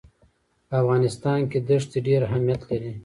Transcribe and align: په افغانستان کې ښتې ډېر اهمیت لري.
په 0.67 0.73
افغانستان 0.81 1.39
کې 1.51 1.59
ښتې 1.83 1.99
ډېر 2.07 2.21
اهمیت 2.29 2.61
لري. 2.69 2.91